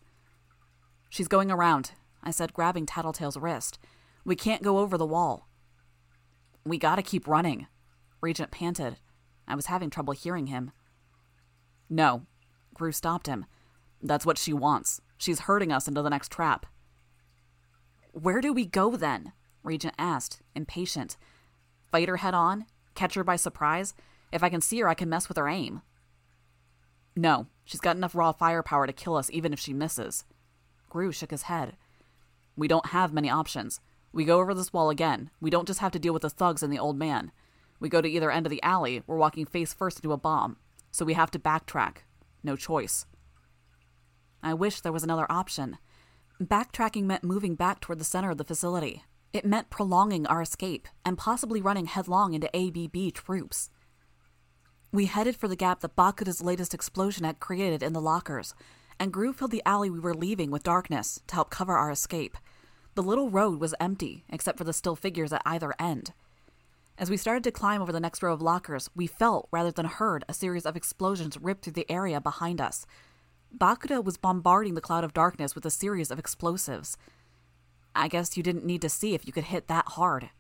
She's 1.09 1.29
going 1.29 1.51
around, 1.51 1.93
I 2.23 2.31
said, 2.31 2.53
grabbing 2.53 2.87
Tattletale's 2.87 3.37
wrist. 3.37 3.79
We 4.25 4.37
can't 4.37 4.63
go 4.63 4.79
over 4.79 4.99
the 4.99 5.07
wall. 5.07 5.49
We 6.65 6.79
gotta 6.79 7.03
keep 7.03 7.27
running, 7.27 7.69
Regent 8.27 8.51
panted. 8.51 8.97
I 9.47 9.55
was 9.55 9.67
having 9.67 9.89
trouble 9.89 10.13
hearing 10.13 10.49
him. 10.49 10.73
No. 11.89 12.23
Grue 12.75 12.91
stopped 12.91 13.29
him. 13.29 13.47
That's 14.03 14.27
what 14.27 14.37
she 14.37 14.53
wants. 14.53 15.01
She's 15.17 15.47
herding 15.47 15.71
us 15.71 15.87
into 15.87 16.03
the 16.03 16.11
next 16.11 16.33
trap. 16.33 16.67
Where 18.11 18.41
do 18.41 18.53
we 18.53 18.67
go 18.67 18.97
then? 18.97 19.33
Regent 19.63 19.95
asked, 19.97 20.43
impatient. 20.57 21.17
Fight 21.93 22.09
her 22.09 22.17
head 22.17 22.35
on? 22.35 22.67
Catch 22.97 23.15
her 23.15 23.23
by 23.23 23.37
surprise? 23.37 23.95
If 24.33 24.43
I 24.43 24.49
can 24.49 24.61
see 24.61 24.81
her, 24.81 24.89
I 24.89 24.95
can 24.95 25.09
mess 25.09 25.29
with 25.29 25.39
her 25.39 25.47
aim. 25.47 25.83
No, 27.15 27.47
she's 27.65 27.81
got 27.81 27.95
enough 27.95 28.17
raw 28.17 28.33
firepower 28.33 28.89
to 28.89 28.93
kill 28.93 29.15
us 29.15 29.31
even 29.31 29.53
if 29.53 29.61
she 29.61 29.73
misses. 29.73 30.25
Grue 30.91 31.13
shook 31.13 31.31
his 31.31 31.43
head. 31.43 31.77
We 32.57 32.67
don't 32.67 32.87
have 32.87 33.13
many 33.13 33.31
options. 33.31 33.79
We 34.13 34.25
go 34.25 34.41
over 34.41 34.53
this 34.53 34.73
wall 34.73 34.91
again. 34.91 35.31
We 35.41 35.49
don't 35.49 35.69
just 35.69 35.79
have 35.79 35.93
to 35.93 36.01
deal 36.01 36.13
with 36.13 36.23
the 36.23 36.31
thugs 36.31 36.65
and 36.65 36.73
the 36.73 36.81
old 36.81 36.99
man. 36.99 37.31
We 37.81 37.89
go 37.89 38.01
to 38.01 38.09
either 38.09 38.31
end 38.31 38.47
of 38.47 38.51
the 38.51 38.63
alley, 38.63 39.03
we're 39.07 39.17
walking 39.17 39.47
face 39.47 39.75
first 39.75 39.99
into 39.99 40.13
a 40.13 40.17
bomb. 40.17 40.57
So 40.91 41.05
we 41.05 41.15
have 41.15 41.31
to 41.33 41.39
backtrack. 41.39 41.99
No 42.43 42.57
choice. 42.57 43.07
I 44.43 44.55
wish 44.55 44.81
there 44.81 44.93
was 44.93 45.05
another 45.05 45.27
option. 45.31 45.79
Backtracking 46.43 47.05
meant 47.05 47.25
moving 47.25 47.55
back 47.55 47.81
toward 47.81 47.99
the 47.99 48.05
center 48.05 48.31
of 48.31 48.39
the 48.39 48.45
facility. 48.45 49.03
It 49.33 49.45
meant 49.45 49.71
prolonging 49.71 50.27
our 50.27 50.41
escape 50.41 50.89
and 51.05 51.19
possibly 51.19 51.61
running 51.61 51.87
headlong 51.87 52.35
into 52.35 52.55
ABB 52.57 53.13
troops. 53.13 53.71
We 54.93 55.07
headed 55.07 55.37
for 55.37 55.49
the 55.49 55.57
gap 55.57 55.81
that 55.81 55.97
Bakuda's 55.97 56.41
latest 56.41 56.73
explosion 56.73 57.25
had 57.25 57.41
created 57.41 57.83
in 57.83 57.93
the 57.93 58.01
lockers, 58.01 58.55
and 58.99 59.13
Grue 59.13 59.33
filled 59.33 59.51
the 59.51 59.63
alley 59.67 59.91
we 59.91 60.01
were 60.01 60.15
leaving 60.15 60.51
with 60.51 60.63
darkness 60.63 61.21
to 61.27 61.35
help 61.35 61.51
cover 61.51 61.77
our 61.77 61.91
escape. 61.91 62.37
The 62.95 63.03
little 63.03 63.29
road 63.29 63.61
was 63.61 63.75
empty, 63.79 64.25
except 64.31 64.57
for 64.57 64.65
the 64.65 64.73
still 64.73 64.97
figures 64.97 65.33
at 65.33 65.43
either 65.45 65.75
end. 65.79 66.15
As 66.99 67.11
we 67.11 67.19
started 67.19 67.45
to 67.45 67.51
climb 67.51 67.83
over 67.83 67.93
the 67.93 68.01
next 68.01 68.23
row 68.23 68.33
of 68.33 68.41
lockers, 68.41 68.89
we 68.95 69.07
felt, 69.07 69.49
rather 69.51 69.71
than 69.71 69.85
heard, 69.85 70.25
a 70.29 70.35
series 70.35 70.65
of 70.65 70.77
explosions 70.77 71.37
rip 71.37 71.61
through 71.61 71.75
the 71.75 71.91
area 71.91 72.23
behind 72.23 72.59
us. 72.59 72.87
Bakuda 73.55 74.03
was 74.03 74.17
bombarding 74.17 74.75
the 74.75 74.81
cloud 74.81 75.05
of 75.05 75.13
darkness 75.13 75.55
with 75.55 75.67
a 75.67 75.71
series 75.71 76.11
of 76.11 76.19
explosives. 76.19 76.97
I 77.95 78.09
guess 78.09 78.39
you 78.39 78.43
didn't 78.43 78.65
need 78.65 78.81
to 78.81 78.89
see 78.89 79.15
if 79.15 79.27
you 79.27 79.33
could 79.33 79.45
hit 79.45 79.69
that 79.69 79.89
hard. 79.89 80.31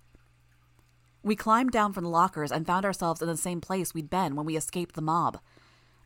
We 1.22 1.36
climbed 1.36 1.72
down 1.72 1.92
from 1.92 2.04
the 2.04 2.10
lockers 2.10 2.50
and 2.50 2.66
found 2.66 2.86
ourselves 2.86 3.20
in 3.20 3.28
the 3.28 3.36
same 3.36 3.60
place 3.60 3.92
we'd 3.92 4.08
been 4.08 4.34
when 4.34 4.46
we 4.46 4.56
escaped 4.56 4.94
the 4.94 5.02
mob. 5.02 5.40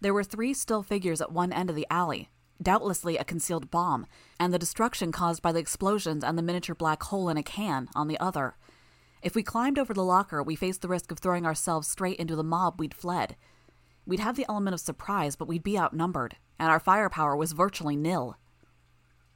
There 0.00 0.14
were 0.14 0.24
three 0.24 0.52
still 0.54 0.82
figures 0.82 1.20
at 1.20 1.30
one 1.30 1.52
end 1.52 1.70
of 1.70 1.76
the 1.76 1.86
alley, 1.90 2.28
doubtlessly 2.60 3.16
a 3.16 3.24
concealed 3.24 3.70
bomb, 3.70 4.04
and 4.40 4.52
the 4.52 4.58
destruction 4.58 5.12
caused 5.12 5.42
by 5.42 5.52
the 5.52 5.60
explosions 5.60 6.24
and 6.24 6.36
the 6.36 6.42
miniature 6.42 6.74
black 6.74 7.04
hole 7.04 7.28
in 7.28 7.36
a 7.36 7.42
can 7.42 7.88
on 7.94 8.08
the 8.08 8.18
other. 8.18 8.56
If 9.22 9.34
we 9.34 9.42
climbed 9.42 9.78
over 9.78 9.92
the 9.92 10.04
locker, 10.04 10.42
we 10.42 10.56
faced 10.56 10.80
the 10.80 10.88
risk 10.88 11.10
of 11.10 11.18
throwing 11.18 11.44
ourselves 11.44 11.88
straight 11.88 12.18
into 12.18 12.36
the 12.36 12.44
mob 12.44 12.80
we'd 12.80 12.94
fled. 12.94 13.36
We'd 14.06 14.20
have 14.20 14.36
the 14.36 14.46
element 14.48 14.74
of 14.74 14.80
surprise, 14.80 15.36
but 15.36 15.46
we'd 15.46 15.62
be 15.62 15.78
outnumbered, 15.78 16.36
and 16.58 16.70
our 16.70 16.80
firepower 16.80 17.36
was 17.36 17.52
virtually 17.52 17.96
nil. 17.96 18.38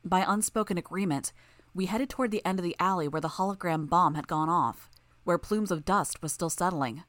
By 0.03 0.25
unspoken 0.26 0.79
agreement, 0.79 1.33
we 1.75 1.87
headed 1.87 2.09
toward 2.09 2.31
the 2.31 2.45
end 2.47 2.59
of 2.59 2.64
the 2.64 2.76
alley 2.79 3.09
where 3.09 3.21
the 3.21 3.31
hologram 3.31 3.88
bomb 3.88 4.14
had 4.14 4.26
gone 4.26 4.49
off, 4.49 4.88
where 5.25 5.38
plumes 5.38 5.71
of 5.71 5.85
dust 5.85 6.23
was 6.23 6.33
still 6.33 6.50
settling. 6.50 7.05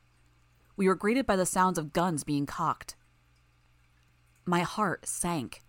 We 0.75 0.87
were 0.87 0.95
greeted 0.95 1.25
by 1.25 1.37
the 1.37 1.45
sounds 1.45 1.77
of 1.77 1.93
guns 1.93 2.23
being 2.25 2.45
cocked. 2.45 2.95
My 4.45 4.61
heart 4.61 5.07
sank. 5.07 5.61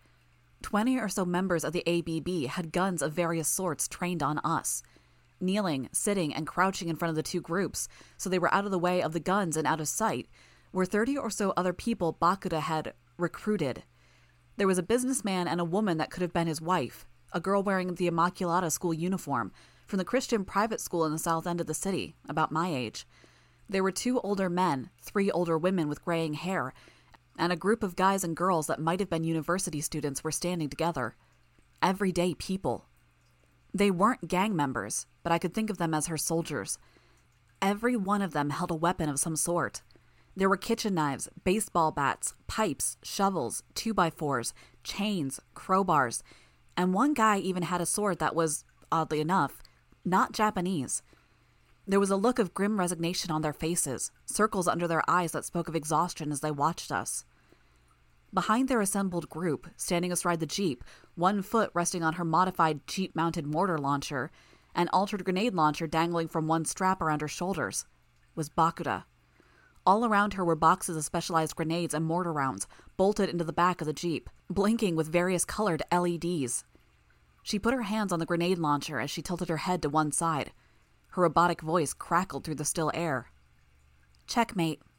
Twenty 0.60 0.98
or 0.98 1.08
so 1.08 1.24
members 1.24 1.62
of 1.62 1.72
the 1.72 1.86
ABB 1.86 2.50
had 2.50 2.72
guns 2.72 3.00
of 3.00 3.12
various 3.12 3.46
sorts 3.46 3.86
trained 3.86 4.22
on 4.22 4.38
us 4.38 4.82
kneeling, 5.40 5.88
sitting, 5.92 6.34
and 6.34 6.46
crouching 6.46 6.88
in 6.88 6.96
front 6.96 7.10
of 7.10 7.16
the 7.16 7.22
two 7.22 7.40
groups, 7.40 7.88
so 8.16 8.28
they 8.28 8.38
were 8.38 8.52
out 8.52 8.64
of 8.64 8.70
the 8.70 8.78
way 8.78 9.02
of 9.02 9.12
the 9.12 9.20
guns 9.20 9.56
and 9.56 9.66
out 9.66 9.80
of 9.80 9.88
sight, 9.88 10.28
were 10.72 10.84
30 10.84 11.16
or 11.16 11.30
so 11.30 11.52
other 11.56 11.72
people 11.72 12.16
Bakuda 12.20 12.60
had 12.60 12.92
recruited. 13.16 13.84
There 14.56 14.66
was 14.66 14.78
a 14.78 14.82
businessman 14.82 15.48
and 15.48 15.60
a 15.60 15.64
woman 15.64 15.98
that 15.98 16.10
could 16.10 16.22
have 16.22 16.32
been 16.32 16.46
his 16.46 16.60
wife, 16.60 17.06
a 17.32 17.40
girl 17.40 17.62
wearing 17.62 17.94
the 17.94 18.10
Immaculata 18.10 18.70
school 18.70 18.94
uniform 18.94 19.52
from 19.86 19.98
the 19.98 20.04
Christian 20.04 20.44
private 20.44 20.80
school 20.80 21.04
in 21.04 21.12
the 21.12 21.18
south 21.18 21.46
end 21.46 21.60
of 21.60 21.66
the 21.66 21.74
city, 21.74 22.14
about 22.28 22.52
my 22.52 22.68
age. 22.68 23.06
There 23.68 23.82
were 23.82 23.92
two 23.92 24.20
older 24.20 24.48
men, 24.48 24.90
three 25.00 25.30
older 25.30 25.58
women 25.58 25.88
with 25.88 26.04
graying 26.04 26.34
hair, 26.34 26.72
and 27.38 27.52
a 27.52 27.56
group 27.56 27.82
of 27.82 27.96
guys 27.96 28.24
and 28.24 28.36
girls 28.36 28.66
that 28.66 28.80
might 28.80 29.00
have 29.00 29.10
been 29.10 29.24
university 29.24 29.80
students 29.80 30.24
were 30.24 30.32
standing 30.32 30.68
together. 30.68 31.14
Everyday 31.82 32.34
people. 32.34 32.86
They 33.74 33.90
weren't 33.90 34.28
gang 34.28 34.56
members, 34.56 35.06
but 35.22 35.32
I 35.32 35.38
could 35.38 35.54
think 35.54 35.70
of 35.70 35.78
them 35.78 35.94
as 35.94 36.06
her 36.06 36.16
soldiers. 36.16 36.78
Every 37.60 37.96
one 37.96 38.22
of 38.22 38.32
them 38.32 38.50
held 38.50 38.70
a 38.70 38.74
weapon 38.74 39.08
of 39.08 39.18
some 39.18 39.36
sort. 39.36 39.82
There 40.34 40.48
were 40.48 40.56
kitchen 40.56 40.94
knives, 40.94 41.28
baseball 41.44 41.92
bats, 41.92 42.34
pipes, 42.46 42.98
shovels, 43.02 43.62
two 43.74 43.94
by 43.94 44.10
fours, 44.10 44.52
chains, 44.84 45.40
crowbars, 45.54 46.22
and 46.76 46.92
one 46.92 47.14
guy 47.14 47.38
even 47.38 47.62
had 47.62 47.80
a 47.80 47.86
sword 47.86 48.18
that 48.18 48.34
was, 48.34 48.64
oddly 48.92 49.20
enough, 49.20 49.62
not 50.04 50.32
Japanese. 50.32 51.02
There 51.86 52.00
was 52.00 52.10
a 52.10 52.16
look 52.16 52.38
of 52.38 52.52
grim 52.52 52.78
resignation 52.78 53.30
on 53.30 53.42
their 53.42 53.52
faces, 53.52 54.10
circles 54.26 54.68
under 54.68 54.86
their 54.86 55.02
eyes 55.08 55.32
that 55.32 55.44
spoke 55.44 55.68
of 55.68 55.76
exhaustion 55.76 56.32
as 56.32 56.40
they 56.40 56.50
watched 56.50 56.92
us. 56.92 57.24
Behind 58.36 58.68
their 58.68 58.82
assembled 58.82 59.30
group, 59.30 59.66
standing 59.78 60.12
astride 60.12 60.40
the 60.40 60.46
Jeep, 60.46 60.84
one 61.14 61.40
foot 61.40 61.70
resting 61.72 62.02
on 62.02 62.12
her 62.12 62.24
modified 62.24 62.86
Jeep 62.86 63.16
mounted 63.16 63.46
mortar 63.46 63.78
launcher, 63.78 64.30
an 64.74 64.90
altered 64.92 65.24
grenade 65.24 65.54
launcher 65.54 65.86
dangling 65.86 66.28
from 66.28 66.46
one 66.46 66.66
strap 66.66 67.00
around 67.00 67.22
her 67.22 67.28
shoulders, 67.28 67.86
was 68.34 68.50
Bakuda. 68.50 69.04
All 69.86 70.04
around 70.04 70.34
her 70.34 70.44
were 70.44 70.54
boxes 70.54 70.98
of 70.98 71.04
specialized 71.04 71.56
grenades 71.56 71.94
and 71.94 72.04
mortar 72.04 72.30
rounds, 72.30 72.66
bolted 72.98 73.30
into 73.30 73.42
the 73.42 73.54
back 73.54 73.80
of 73.80 73.86
the 73.86 73.94
Jeep, 73.94 74.28
blinking 74.50 74.96
with 74.96 75.10
various 75.10 75.46
colored 75.46 75.82
LEDs. 75.90 76.62
She 77.42 77.58
put 77.58 77.72
her 77.72 77.84
hands 77.84 78.12
on 78.12 78.18
the 78.18 78.26
grenade 78.26 78.58
launcher 78.58 79.00
as 79.00 79.10
she 79.10 79.22
tilted 79.22 79.48
her 79.48 79.56
head 79.56 79.80
to 79.80 79.88
one 79.88 80.12
side. 80.12 80.52
Her 81.12 81.22
robotic 81.22 81.62
voice 81.62 81.94
crackled 81.94 82.44
through 82.44 82.56
the 82.56 82.66
still 82.66 82.90
air. 82.92 83.30
Checkmate, 84.26 84.82